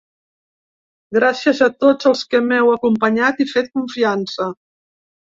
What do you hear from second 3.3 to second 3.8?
i fet